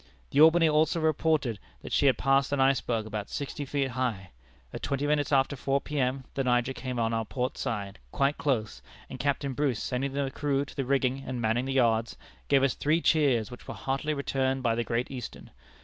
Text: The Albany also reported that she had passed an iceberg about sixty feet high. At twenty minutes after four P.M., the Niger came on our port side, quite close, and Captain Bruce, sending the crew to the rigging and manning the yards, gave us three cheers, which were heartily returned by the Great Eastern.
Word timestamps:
The 0.31 0.41
Albany 0.41 0.67
also 0.67 0.99
reported 0.99 1.59
that 1.83 1.91
she 1.93 2.07
had 2.07 2.17
passed 2.17 2.51
an 2.51 2.59
iceberg 2.59 3.05
about 3.05 3.29
sixty 3.29 3.65
feet 3.65 3.89
high. 3.89 4.31
At 4.73 4.81
twenty 4.81 5.05
minutes 5.05 5.31
after 5.31 5.55
four 5.55 5.79
P.M., 5.79 6.23
the 6.33 6.43
Niger 6.43 6.73
came 6.73 6.97
on 6.97 7.13
our 7.13 7.23
port 7.23 7.55
side, 7.55 7.99
quite 8.11 8.39
close, 8.39 8.81
and 9.11 9.19
Captain 9.19 9.53
Bruce, 9.53 9.79
sending 9.83 10.13
the 10.13 10.31
crew 10.31 10.65
to 10.65 10.75
the 10.75 10.85
rigging 10.85 11.23
and 11.23 11.39
manning 11.39 11.65
the 11.65 11.73
yards, 11.73 12.17
gave 12.47 12.63
us 12.63 12.73
three 12.73 12.99
cheers, 12.99 13.51
which 13.51 13.67
were 13.67 13.75
heartily 13.75 14.15
returned 14.15 14.63
by 14.63 14.73
the 14.73 14.83
Great 14.83 15.11
Eastern. 15.11 15.51